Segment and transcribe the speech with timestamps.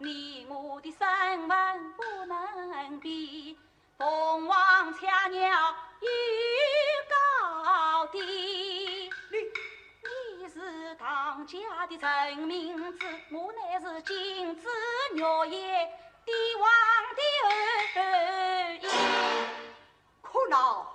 [0.00, 3.58] 你我的身份不能比
[3.96, 6.08] 凤凰雀鸟又
[7.10, 8.20] 高低。
[8.20, 9.38] 你
[10.38, 14.68] 你是唐家的臣名字我乃是金枝
[15.14, 15.18] 玉
[15.50, 15.90] 叶
[16.24, 16.70] 帝王
[17.16, 17.22] 的
[17.98, 18.74] 儿。
[18.74, 18.86] 裔
[20.22, 20.87] 苦恼。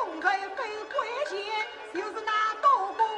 [0.00, 1.36] 洞开给灰烬
[1.92, 3.09] 又是那道光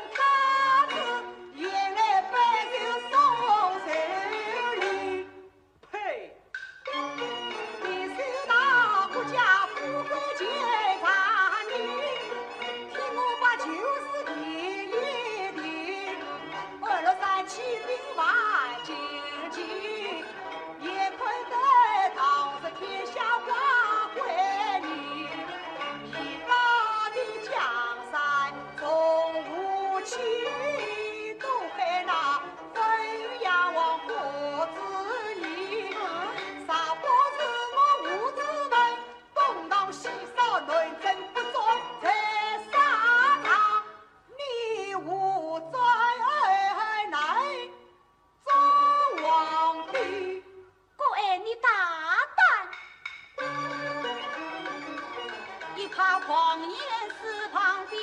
[56.45, 56.77] 王爷
[57.21, 57.97] 祠旁的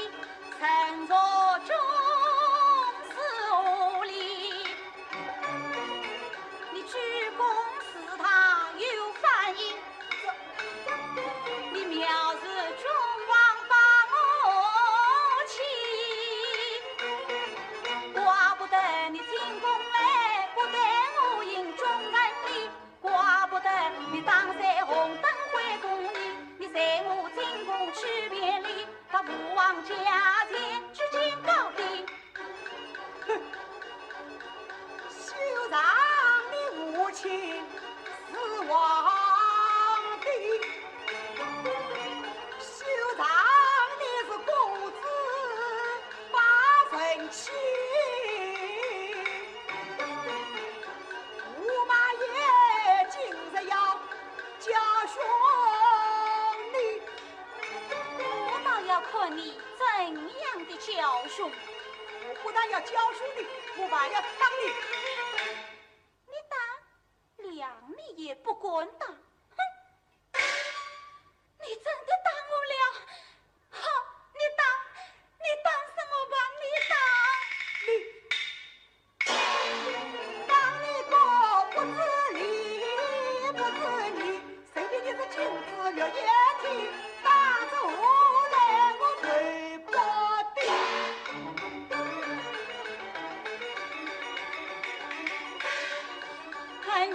[0.62, 1.18] 三座
[1.68, 2.09] 钟。
[29.24, 31.79] 不忘借钱去警告。
[60.80, 63.46] 教书，我不但要教书的，
[63.78, 64.64] 我还要当你。
[66.26, 69.14] 你当，两你也不管当，哼！
[71.60, 72.09] 你真。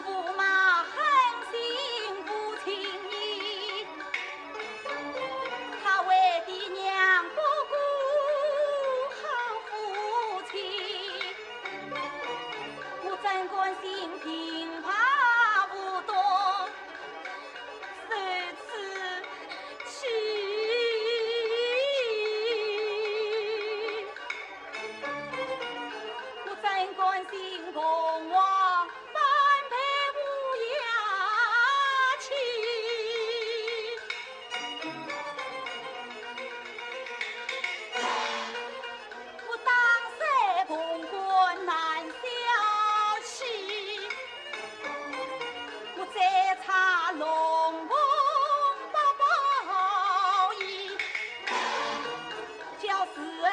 [0.07, 0.43] 驸马
[0.83, 0.93] 狠
[1.51, 1.55] 心
[2.27, 2.29] 无
[2.63, 2.67] 情
[3.11, 3.87] 意，
[5.83, 6.11] 他为
[6.75, 6.85] 娘
[7.31, 7.37] 不
[7.71, 7.73] 顾，
[13.03, 13.85] 我怎甘心
[14.21, 14.27] 平
[14.83, 15.04] 判？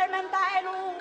[0.02, 1.01] lên bàn tay luôn.